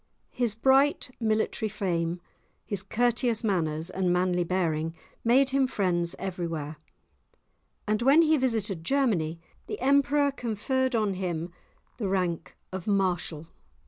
His 0.31 0.55
bright 0.55 1.11
military 1.19 1.69
fame, 1.69 2.21
his 2.65 2.81
courteous 2.81 3.43
manners, 3.43 3.91
and 3.91 4.11
manly 4.11 4.43
bearing 4.43 4.95
made 5.23 5.51
him 5.51 5.67
friends 5.67 6.15
everywhere, 6.17 6.77
and 7.87 8.01
when 8.01 8.23
he 8.23 8.35
visited 8.35 8.83
Germany 8.83 9.39
the 9.67 9.79
Emperor 9.79 10.31
conferred 10.31 10.95
on 10.95 11.13
him 11.13 11.51
the 11.97 12.07
rank 12.07 12.57
of 12.71 12.87
Marshal. 12.87 13.45